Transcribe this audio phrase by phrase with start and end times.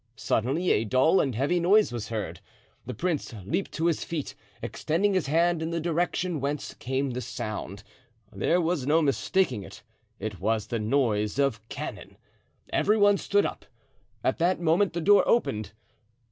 [0.15, 2.39] Suddenly a dull and heavy noise was heard.
[2.87, 7.21] The prince leaped to his feet, extending his hand in the direction whence came the
[7.21, 7.83] sound,
[8.33, 12.17] there was no mistaking it—it was the noise of cannon.
[12.73, 13.63] Every one stood up.
[14.23, 15.71] At that moment the door opened.